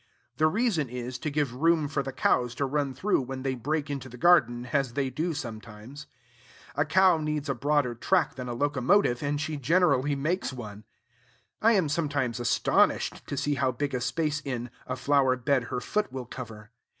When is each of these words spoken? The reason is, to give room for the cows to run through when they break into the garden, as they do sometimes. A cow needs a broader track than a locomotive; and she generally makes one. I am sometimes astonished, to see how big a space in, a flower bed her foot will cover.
The 0.37 0.47
reason 0.47 0.89
is, 0.89 1.19
to 1.19 1.29
give 1.29 1.53
room 1.61 1.87
for 1.87 2.01
the 2.01 2.11
cows 2.11 2.55
to 2.55 2.65
run 2.65 2.95
through 2.95 3.21
when 3.21 3.43
they 3.43 3.53
break 3.53 3.87
into 3.87 4.09
the 4.09 4.17
garden, 4.17 4.65
as 4.73 4.93
they 4.93 5.11
do 5.11 5.35
sometimes. 5.35 6.07
A 6.75 6.85
cow 6.85 7.19
needs 7.19 7.47
a 7.49 7.53
broader 7.53 7.93
track 7.93 8.33
than 8.33 8.49
a 8.49 8.55
locomotive; 8.55 9.21
and 9.21 9.39
she 9.39 9.57
generally 9.57 10.15
makes 10.15 10.51
one. 10.51 10.85
I 11.61 11.73
am 11.73 11.87
sometimes 11.87 12.39
astonished, 12.39 13.27
to 13.27 13.37
see 13.37 13.53
how 13.53 13.73
big 13.73 13.93
a 13.93 14.01
space 14.01 14.41
in, 14.43 14.71
a 14.87 14.95
flower 14.95 15.35
bed 15.37 15.65
her 15.65 15.79
foot 15.79 16.11
will 16.11 16.25
cover. 16.25 16.71